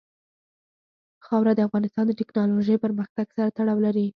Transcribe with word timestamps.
خاوره 1.25 1.53
د 1.55 1.59
افغانستان 1.67 2.05
د 2.07 2.11
تکنالوژۍ 2.21 2.75
پرمختګ 2.85 3.25
سره 3.35 3.53
تړاو 3.57 3.79
لري. 3.85 4.07